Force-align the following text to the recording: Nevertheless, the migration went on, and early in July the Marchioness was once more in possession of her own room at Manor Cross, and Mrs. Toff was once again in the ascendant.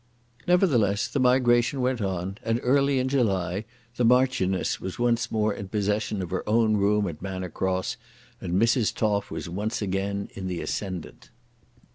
Nevertheless, 0.47 1.07
the 1.07 1.19
migration 1.19 1.79
went 1.79 2.01
on, 2.01 2.39
and 2.43 2.59
early 2.63 2.97
in 2.97 3.07
July 3.07 3.65
the 3.97 4.03
Marchioness 4.03 4.79
was 4.81 4.97
once 4.97 5.29
more 5.29 5.53
in 5.53 5.67
possession 5.67 6.23
of 6.23 6.31
her 6.31 6.41
own 6.49 6.75
room 6.75 7.07
at 7.07 7.21
Manor 7.21 7.49
Cross, 7.49 7.97
and 8.41 8.59
Mrs. 8.59 8.95
Toff 8.95 9.29
was 9.29 9.47
once 9.47 9.79
again 9.79 10.27
in 10.33 10.47
the 10.47 10.59
ascendant. 10.59 11.29